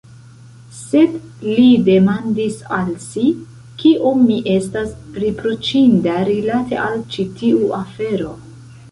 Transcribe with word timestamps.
Sed, 0.75 1.17
li 1.57 1.65
demandis 1.89 2.55
al 2.77 2.87
si, 3.03 3.25
kiom 3.83 4.23
mi 4.29 4.37
estas 4.53 4.95
riproĉinda 5.25 6.15
rilate 6.31 6.79
al 6.85 6.97
ĉi 7.17 7.27
tiu 7.43 7.69
afero? 7.81 8.33